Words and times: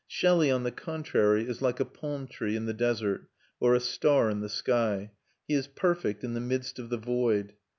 Shelley, 0.07 0.49
on 0.49 0.63
the 0.63 0.71
contrary, 0.71 1.47
is 1.47 1.61
like 1.61 1.79
a 1.79 1.85
palm 1.85 2.25
tree 2.25 2.55
in 2.55 2.65
the 2.65 2.73
desert 2.73 3.27
or 3.59 3.75
a 3.75 3.79
star 3.79 4.31
in 4.31 4.39
the 4.39 4.49
sky; 4.49 5.11
he 5.47 5.53
is 5.53 5.67
perfect 5.67 6.23
in 6.23 6.33
the 6.33 6.39
midst 6.41 6.79
of 6.79 6.89
the 6.89 6.97
void. 6.97 7.53